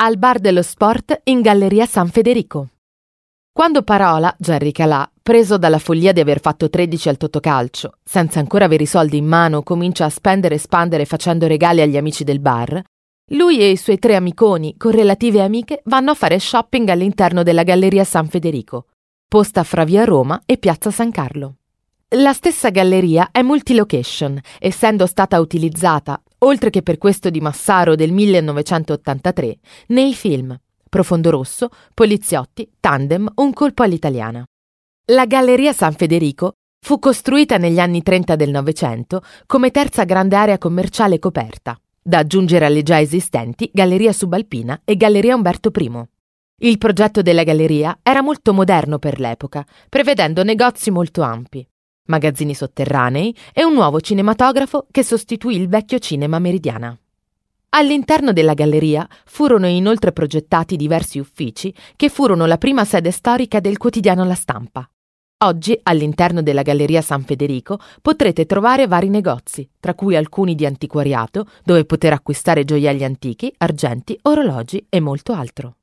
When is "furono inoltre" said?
59.24-60.12